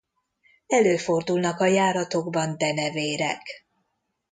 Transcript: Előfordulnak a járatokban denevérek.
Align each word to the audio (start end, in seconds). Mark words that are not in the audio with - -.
Előfordulnak 0.67 1.59
a 1.59 1.65
járatokban 1.65 2.57
denevérek. 2.57 3.65